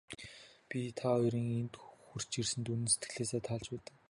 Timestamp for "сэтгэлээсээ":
2.91-3.41